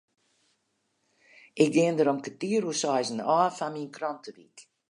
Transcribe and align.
Ik 1.63 1.69
gean 1.75 1.97
der 1.97 2.11
om 2.13 2.23
kertier 2.25 2.63
oer 2.67 2.79
seizen 2.83 3.25
ôf 3.37 3.53
foar 3.57 3.73
myn 3.73 3.93
krantewyk. 3.95 4.57